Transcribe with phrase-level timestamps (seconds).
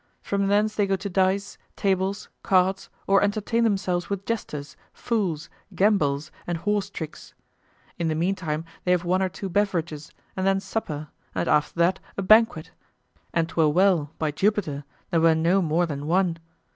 [0.23, 6.31] From thence they go to dice, tables, cards, or entertain themselves with jesters, fools, gambols,
[6.47, 7.35] and horse tricks.
[7.99, 11.99] In the meantime they have one or two beverages, and then supper, and after that
[12.17, 12.71] a banquet,
[13.31, 16.39] and 'twere well, by Jupiter, there were no more than one.